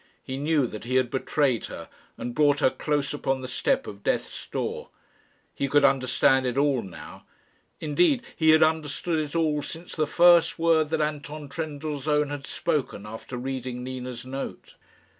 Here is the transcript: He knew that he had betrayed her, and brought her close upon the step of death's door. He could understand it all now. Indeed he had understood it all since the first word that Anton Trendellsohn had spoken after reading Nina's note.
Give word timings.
He 0.23 0.35
knew 0.37 0.65
that 0.65 0.83
he 0.83 0.95
had 0.95 1.11
betrayed 1.11 1.65
her, 1.67 1.87
and 2.17 2.33
brought 2.33 2.59
her 2.59 2.71
close 2.71 3.13
upon 3.13 3.41
the 3.41 3.47
step 3.47 3.85
of 3.85 4.01
death's 4.01 4.47
door. 4.47 4.89
He 5.53 5.67
could 5.67 5.83
understand 5.85 6.47
it 6.47 6.57
all 6.57 6.81
now. 6.81 7.25
Indeed 7.79 8.23
he 8.35 8.49
had 8.49 8.63
understood 8.63 9.19
it 9.19 9.35
all 9.35 9.61
since 9.61 9.95
the 9.95 10.07
first 10.07 10.57
word 10.57 10.89
that 10.89 11.01
Anton 11.01 11.49
Trendellsohn 11.49 12.31
had 12.31 12.47
spoken 12.47 13.05
after 13.05 13.37
reading 13.37 13.83
Nina's 13.83 14.25
note. 14.25 14.73